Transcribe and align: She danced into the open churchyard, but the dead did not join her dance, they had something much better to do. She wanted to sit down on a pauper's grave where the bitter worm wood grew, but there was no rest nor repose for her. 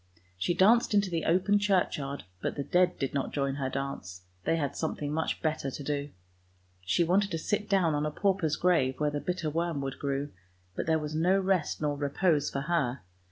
She 0.35 0.55
danced 0.55 0.95
into 0.95 1.11
the 1.11 1.25
open 1.25 1.59
churchyard, 1.59 2.23
but 2.41 2.55
the 2.55 2.63
dead 2.63 2.97
did 2.97 3.13
not 3.13 3.31
join 3.31 3.57
her 3.57 3.69
dance, 3.69 4.23
they 4.45 4.55
had 4.57 4.75
something 4.75 5.13
much 5.13 5.43
better 5.43 5.69
to 5.69 5.83
do. 5.83 6.09
She 6.83 7.03
wanted 7.03 7.29
to 7.29 7.37
sit 7.37 7.69
down 7.69 7.93
on 7.93 8.07
a 8.07 8.11
pauper's 8.11 8.55
grave 8.55 8.99
where 8.99 9.11
the 9.11 9.19
bitter 9.21 9.51
worm 9.51 9.79
wood 9.79 9.99
grew, 9.99 10.31
but 10.75 10.87
there 10.87 10.97
was 10.97 11.13
no 11.13 11.37
rest 11.39 11.81
nor 11.83 11.95
repose 11.97 12.49
for 12.49 12.61
her. 12.61 13.03